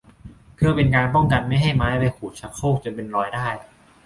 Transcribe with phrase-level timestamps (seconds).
[0.55, 3.47] เพื่อเป็นการป้องกันไม่ให้ไม้ไปขูดชักโครกจนเป็นรอยได้